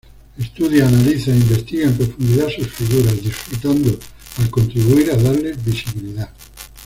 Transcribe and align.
Estudia, 0.35 0.87
analiza 0.87 1.29
e 1.29 1.35
investiga 1.37 1.85
en 1.85 1.95
profundidad 1.95 2.49
sus 2.49 2.67
figuras, 2.69 3.21
disfrutando 3.21 3.99
al 4.39 4.49
contribuir 4.49 5.11
a 5.11 5.15
darles 5.15 5.63
visibilidad. 5.63 6.33